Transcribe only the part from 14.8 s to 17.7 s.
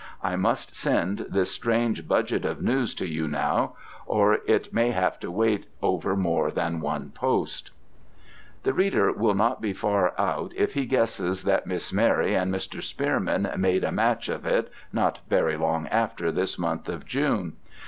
not very long after this month of June.